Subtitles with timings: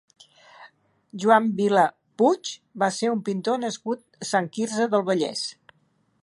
[1.23, 1.83] Joan Vila
[2.21, 2.53] Puig
[2.85, 5.45] va ser un pintor nascut a Sant Quirze del Vallès.